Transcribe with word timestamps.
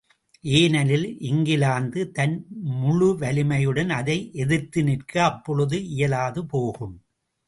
ஏனெனில் 0.43 1.19
இங்கிலாந்து 1.21 2.11
தன் 2.11 2.33
முழுவலிமையுடன் 2.79 3.91
அதை 3.91 4.31
எதிர்த்து 4.33 4.83
நிற்க 4.83 5.23
அப்போழுது 5.23 5.79
இயலாது 5.87 6.43
போகும். 6.45 6.95